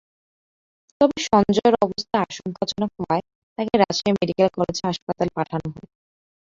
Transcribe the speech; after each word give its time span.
তবে 1.01 1.17
সঞ্জয়ের 1.27 1.75
অবস্থা 1.85 2.15
আশঙ্কাজনক 2.25 2.91
হওয়ায় 2.97 3.23
তাঁকে 3.57 3.75
রাজশাহী 3.77 4.11
মেডিকেল 4.17 4.47
কলেজ 4.55 4.77
হাসপাতালে 4.85 5.31
পাঠানো 5.37 5.67
হয়। 5.73 5.89